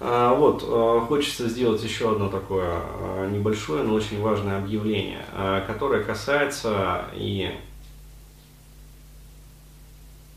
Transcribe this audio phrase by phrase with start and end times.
[0.00, 5.24] А, вот, а, хочется сделать еще одно такое а, небольшое, но очень важное объявление,
[5.66, 7.54] которое касается и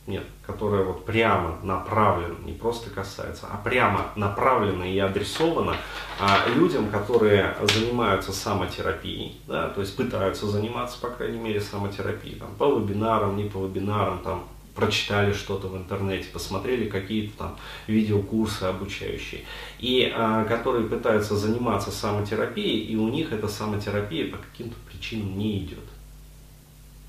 [0.05, 5.75] нет, которое вот прямо направлено, не просто касается, а прямо направлено и адресовано
[6.19, 12.49] а, людям, которые занимаются самотерапией, да, то есть пытаются заниматься, по крайней мере, самотерапией, там,
[12.57, 14.43] по вебинарам, не по вебинарам, там,
[14.75, 19.41] прочитали что-то в интернете, посмотрели какие-то там видеокурсы обучающие,
[19.79, 25.59] и а, которые пытаются заниматься самотерапией, и у них эта самотерапия по каким-то причинам не
[25.59, 25.79] идет.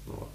[0.06, 0.28] Вот.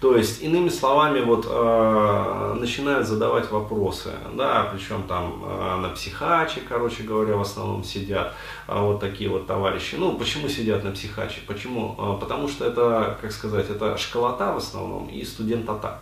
[0.00, 6.62] То есть, иными словами, вот э, начинают задавать вопросы, да, причем там э, на психаче,
[6.66, 8.34] короче говоря, в основном сидят
[8.66, 9.96] э, вот такие вот товарищи.
[9.96, 11.42] Ну, почему сидят на психаче?
[11.46, 11.94] Почему?
[11.98, 16.00] Э, потому что это, как сказать, это школота в основном и студентота.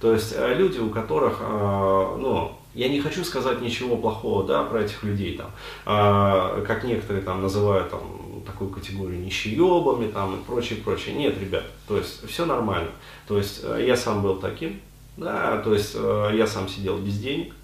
[0.00, 4.62] То есть э, люди, у которых, э, ну, я не хочу сказать ничего плохого, да,
[4.62, 5.50] про этих людей, там,
[5.86, 8.00] э, как некоторые там называют там
[8.44, 11.14] такую категорию нищеебами, там и прочее, прочее.
[11.14, 12.90] Нет, ребят, то есть все нормально.
[13.26, 14.80] То есть я сам был таким,
[15.16, 17.54] да, то есть я сам сидел без денег,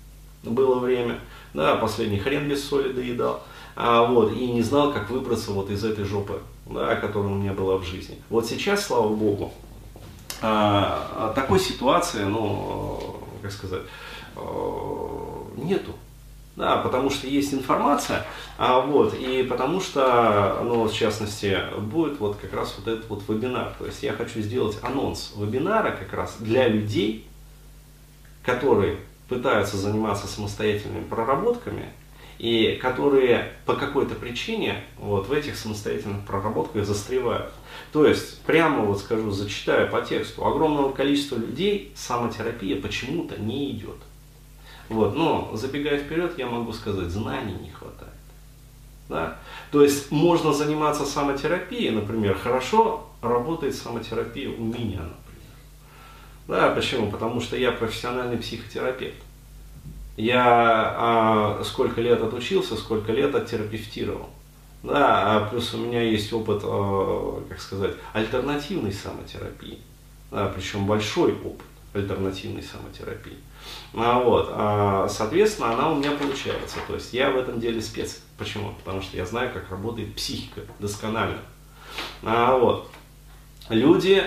[0.43, 1.21] было время,
[1.55, 3.43] да, последний хрен без соли доедал,
[3.77, 7.53] а, вот, и не знал, как выбраться вот из этой жопы, да, которая у меня
[7.53, 8.19] была в жизни.
[8.29, 9.53] Вот сейчас, слава богу,
[10.43, 13.83] а, такой ситуации, ну, как сказать,
[14.37, 14.41] э,
[15.57, 15.93] нету.
[16.55, 18.27] Да, потому что есть информация,
[18.59, 23.23] а, вот, и потому что, ну, в частности, будет вот как раз вот этот вот
[23.27, 23.73] вебинар.
[23.79, 27.27] То есть я хочу сделать анонс вебинара как раз для людей,
[28.45, 28.99] которые
[29.31, 31.89] пытаются заниматься самостоятельными проработками
[32.43, 37.53] и которые по какой-то причине вот в этих самостоятельных проработках застревают.
[37.93, 43.97] То есть, прямо вот скажу, зачитаю по тексту, огромного количества людей самотерапия почему-то не идет.
[44.89, 48.11] Вот, но забегая вперед, я могу сказать, знаний не хватает.
[49.09, 49.39] Да?
[49.71, 55.13] То есть можно заниматься самотерапией, например, хорошо работает самотерапия у меня, например.
[56.49, 57.09] Да, почему?
[57.09, 59.23] Потому что я профессиональный психотерапевт.
[60.17, 60.45] Я
[60.97, 64.29] а, сколько лет отучился, сколько лет оттерапевтировал.
[64.83, 69.79] Да, а плюс у меня есть опыт, а, как сказать, альтернативной самотерапии.
[70.31, 73.37] Да, причем большой опыт альтернативной самотерапии.
[73.95, 76.79] А вот, а, соответственно, она у меня получается.
[76.87, 78.21] То есть я в этом деле спец.
[78.39, 78.75] Почему?
[78.79, 81.39] Потому что я знаю, как работает психика досконально.
[82.23, 82.91] А вот,
[83.69, 84.23] люди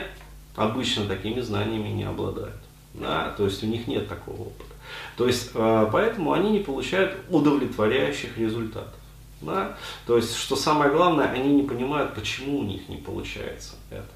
[0.56, 2.65] обычно такими знаниями не обладают.
[3.00, 4.74] Да, то есть у них нет такого опыта.
[5.18, 8.94] То есть, э, поэтому они не получают удовлетворяющих результатов.
[9.42, 9.78] Да?
[10.08, 14.08] То есть, что самое главное, они не понимают, почему у них не получается это.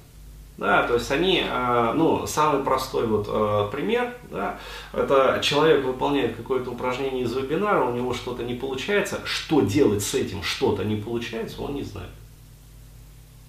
[0.56, 4.58] Да, то есть они, э, ну, самый простой вот э, пример, да,
[4.92, 10.12] это человек выполняет какое-то упражнение из вебинара, у него что-то не получается, что делать с
[10.12, 12.10] этим что-то не получается, он не знает.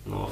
[0.06, 0.32] Ну вот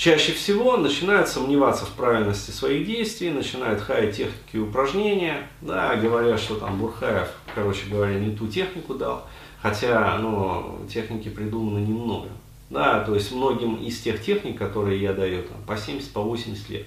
[0.00, 6.38] чаще всего начинают сомневаться в правильности своих действий, начинают хаять техники и упражнения, да, говоря,
[6.38, 9.26] что там Бурхаев, короче говоря, не ту технику дал,
[9.60, 12.30] хотя ну, техники придуманы не мною.
[12.70, 16.70] Да, то есть многим из тех техник, которые я даю, там, по 70, по 80
[16.70, 16.86] лет.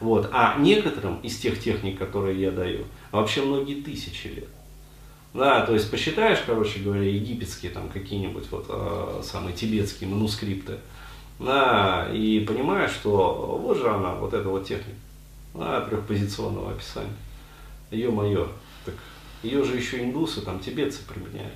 [0.00, 0.30] Вот.
[0.32, 4.48] А некоторым из тех техник, которые я даю, вообще многие тысячи лет.
[5.34, 10.78] Да, то есть посчитаешь, короче говоря, египетские там какие-нибудь вот э, самые тибетские манускрипты,
[11.38, 14.98] да, и понимаешь, что вот же она, вот эта вот техника
[15.54, 17.16] да, трехпозиционного описания.
[17.90, 18.48] Мое.
[18.84, 18.94] Так
[19.42, 21.52] ее же еще индусы, там тибетцы применяли.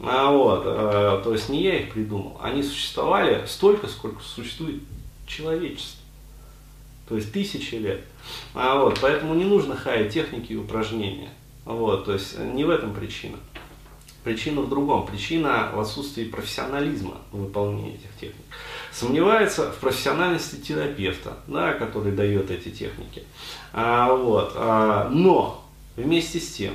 [0.00, 2.38] А вот, э, то есть не я их придумал.
[2.42, 4.82] Они существовали столько, сколько существует
[5.26, 6.00] человечество.
[7.08, 8.02] То есть тысячи лет.
[8.54, 11.30] А вот, поэтому не нужно хаять техники и упражнения.
[11.64, 13.38] Вот, то есть не в этом причина.
[14.24, 15.06] Причина в другом.
[15.06, 18.44] Причина в отсутствии профессионализма в выполнении этих техник
[18.92, 23.24] сомневается в профессиональности терапевта, да, который дает эти техники.
[23.72, 25.64] А, вот, а, но
[25.96, 26.74] вместе с тем,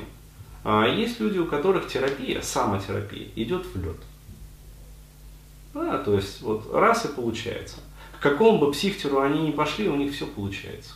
[0.64, 3.98] а, есть люди, у которых терапия, самотерапия, идет в лед.
[5.74, 7.78] Да, то есть вот раз и получается.
[8.20, 10.94] К какому бы психтеру они ни пошли, у них все получается.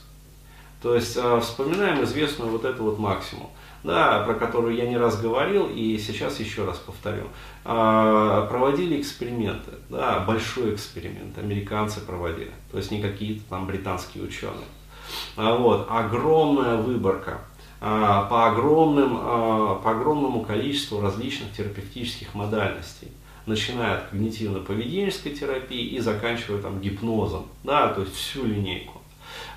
[0.81, 3.50] То есть а, вспоминаем известную вот эту вот максимум
[3.83, 7.24] да, про которую я не раз говорил и сейчас еще раз повторю.
[7.63, 14.65] А, проводили эксперименты, да, большой эксперимент, американцы проводили, то есть не какие-то там британские ученые.
[15.35, 17.39] А, вот, огромная выборка
[17.79, 23.09] по, огромным, по огромному количеству различных терапевтических модальностей
[23.45, 28.97] начиная от когнитивно-поведенческой терапии и заканчивая там гипнозом, да, то есть всю линейку.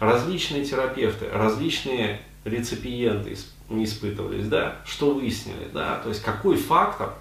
[0.00, 3.36] Различные терапевты, различные реципиенты,
[3.68, 7.14] испытывались, да, что выяснили, да, то есть какой фактор,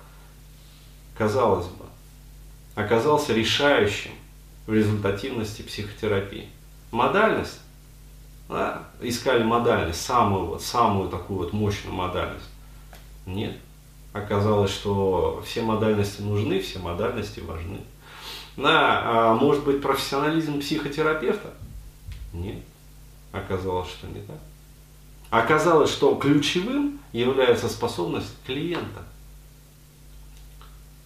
[1.18, 1.86] казалось бы,
[2.76, 4.12] оказался решающим
[4.66, 6.50] в результативности психотерапии.
[6.92, 7.60] Модальность,
[8.48, 12.50] да, искали модальность, самую, вот, самую такую вот мощную модальность.
[13.26, 13.58] Нет.
[14.12, 17.82] Оказалось, что все модальности нужны, все модальности важны.
[18.58, 21.54] Да, а может быть профессионализм психотерапевта?
[22.34, 22.64] Нет.
[23.32, 24.40] Оказалось, что не так.
[25.30, 29.04] Оказалось, что ключевым является способность клиента.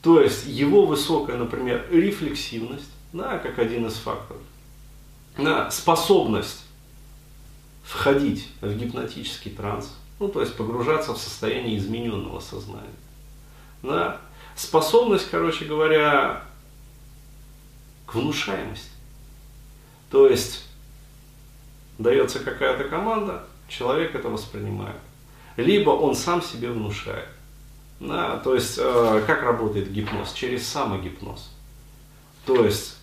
[0.02, 4.42] То есть его высокая, например, рефлексивность, да, как один из факторов,
[5.38, 6.64] да, способность
[7.84, 12.88] входить в гипнотический транс, ну, то есть погружаться в состояние измененного сознания.
[13.82, 14.22] Да,
[14.56, 16.44] способность, короче говоря,
[18.06, 18.90] к внушаемости.
[20.10, 20.66] То есть
[21.98, 24.98] дается какая-то команда, человек это воспринимает.
[25.58, 27.28] Либо он сам себе внушает.
[28.00, 30.34] Да, то есть, э, как работает гипноз?
[30.34, 31.52] Через самогипноз.
[32.46, 32.98] То есть,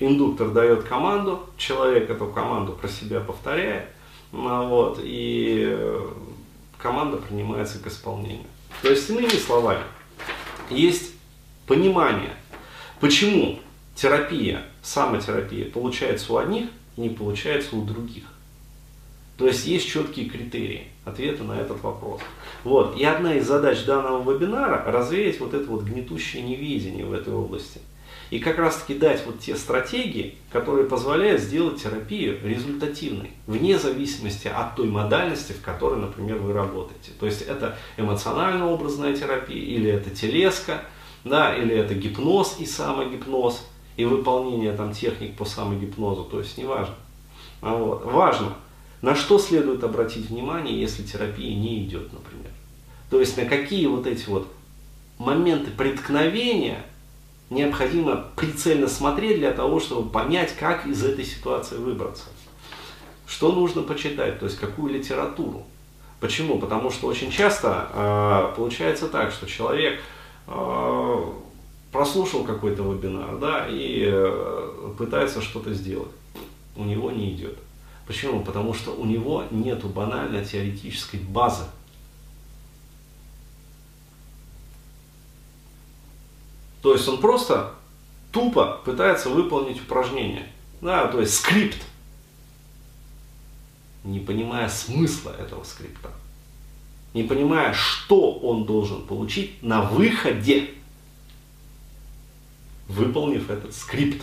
[0.00, 3.88] индуктор дает команду, человек эту команду про себя повторяет,
[4.32, 6.08] ну, вот, и э,
[6.78, 8.46] команда принимается к исполнению.
[8.82, 9.84] То есть, иными словами,
[10.68, 11.12] есть
[11.66, 12.34] понимание,
[12.98, 13.60] почему
[13.94, 16.70] терапия, самотерапия получается у одних
[17.00, 18.24] не получается у других.
[19.36, 22.20] То есть есть четкие критерии ответа на этот вопрос.
[22.62, 22.98] Вот.
[22.98, 27.80] И одна из задач данного вебинара– развеять вот это вот гнетущее неведение в этой области.
[28.28, 34.46] И как раз таки дать вот те стратегии, которые позволяют сделать терапию результативной, вне зависимости
[34.46, 37.10] от той модальности, в которой, например, вы работаете.
[37.18, 40.82] То есть это эмоционально-образная терапия, или это телеска,
[41.24, 43.66] да, или это гипноз и самогипноз,
[44.00, 46.94] и выполнение там техник по самогипнозу, то есть неважно.
[47.60, 48.04] А вот.
[48.04, 48.54] Важно,
[49.02, 52.50] на что следует обратить внимание, если терапия не идет, например.
[53.10, 54.48] То есть на какие вот эти вот
[55.18, 56.84] моменты преткновения
[57.50, 62.24] необходимо прицельно смотреть для того, чтобы понять, как из этой ситуации выбраться.
[63.26, 65.64] Что нужно почитать, то есть какую литературу.
[66.20, 66.58] Почему?
[66.58, 70.00] Потому что очень часто э, получается так, что человек
[70.46, 71.24] э,
[71.92, 76.10] прослушал какой-то вебинар, да, и э, пытается что-то сделать.
[76.76, 77.58] У него не идет.
[78.06, 78.42] Почему?
[78.42, 81.64] Потому что у него нету банально теоретической базы.
[86.82, 87.74] То есть он просто
[88.32, 90.50] тупо пытается выполнить упражнение.
[90.80, 91.76] Да, то есть скрипт.
[94.02, 96.10] Не понимая смысла этого скрипта.
[97.12, 100.70] Не понимая, что он должен получить на выходе,
[102.90, 104.22] выполнив этот скрипт.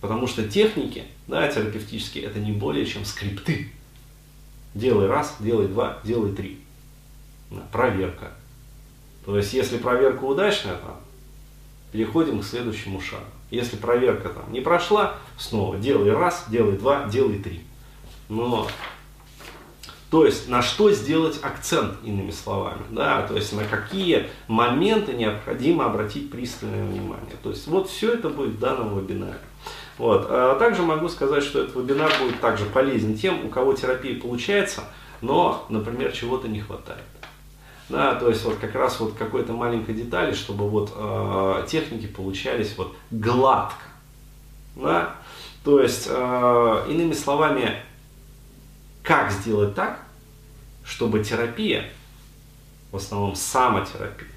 [0.00, 3.70] Потому что техники да, терапевтические, это не более чем скрипты.
[4.74, 6.60] Делай раз, делай два, делай три.
[7.50, 8.32] Да, проверка.
[9.24, 10.96] То есть, если проверка удачная, там,
[11.92, 13.24] переходим к следующему шагу.
[13.50, 17.62] Если проверка там не прошла, снова делай раз, делай два, делай три.
[18.28, 18.68] Но,
[20.10, 25.84] то есть, на что сделать акцент, иными словами, да, то есть, на какие моменты необходимо
[25.84, 27.36] обратить пристальное внимание.
[27.42, 29.38] То есть, вот все это будет в данном вебинаре.
[29.98, 30.26] Вот.
[30.30, 34.84] А также могу сказать, что этот вебинар будет также полезен тем, у кого терапия получается,
[35.20, 37.02] но, например, чего-то не хватает.
[37.88, 42.76] Да, то есть вот как раз вот какой-то маленькой детали, чтобы вот э, техники получались
[42.76, 43.82] вот гладко.
[44.76, 45.14] Да?
[45.64, 47.82] То есть, э, иными словами,
[49.08, 50.00] как сделать так,
[50.84, 51.90] чтобы терапия,
[52.92, 54.28] в основном самотерапия,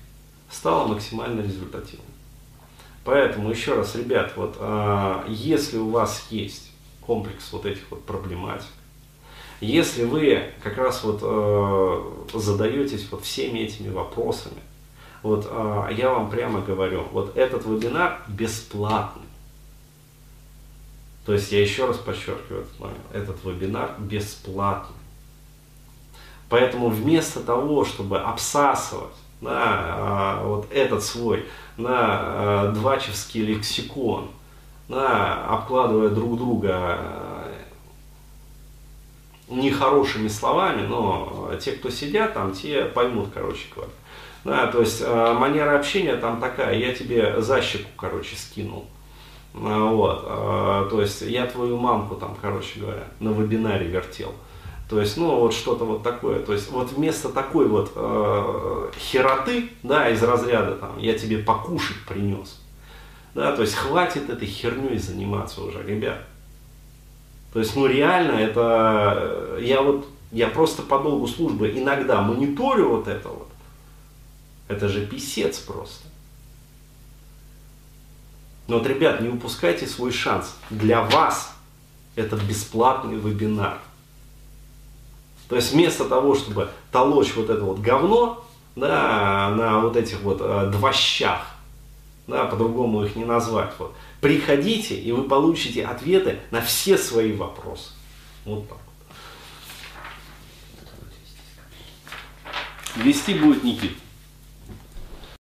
[0.49, 2.05] стала максимально результативной.
[3.03, 8.69] Поэтому еще раз, ребят, вот а, если у вас есть комплекс вот этих вот проблематик,
[9.59, 14.61] если вы как раз вот э, задаетесь вот всеми этими вопросами,
[15.21, 19.30] вот э, я вам прямо говорю, вот этот вебинар бесплатный.
[21.25, 24.95] То есть я еще раз подчеркиваю этот момент, этот вебинар бесплатный.
[26.49, 31.45] Поэтому вместо того, чтобы обсасывать да, э, вот этот свой
[31.77, 32.19] на
[32.67, 34.29] э, двачевский лексикон,
[34.87, 37.53] на, обкладывая друг друга э,
[39.49, 43.91] нехорошими словами, но те, кто сидят там, те поймут, короче говоря.
[44.43, 48.87] Да, то есть манера общения там такая, я тебе защику, короче, скинул.
[49.53, 50.23] Вот,
[50.89, 54.33] то есть я твою мамку там, короче говоря, на вебинаре вертел.
[54.89, 56.39] То есть, ну, вот что-то вот такое.
[56.39, 61.95] То есть, вот вместо такой вот э, хероты, да, из разряда там, я тебе покушать
[62.05, 62.61] принес,
[63.33, 66.19] да, то есть, хватит этой херней заниматься уже, ребят.
[67.53, 72.89] То есть, ну, реально, это, э, я вот Я просто по долгу службы иногда мониторю
[72.89, 73.49] вот это вот.
[74.69, 76.07] Это же писец просто.
[78.71, 80.55] Но вот, ребят, не упускайте свой шанс.
[80.69, 81.53] Для вас
[82.15, 83.79] это бесплатный вебинар.
[85.49, 88.45] То есть вместо того, чтобы толочь вот это вот говно
[88.77, 91.47] да, на вот этих вот э, двощах,
[92.27, 97.89] да, по-другому их не назвать, вот, приходите, и вы получите ответы на все свои вопросы.
[98.45, 98.77] Вот так.
[102.95, 103.97] Вести будет Никит.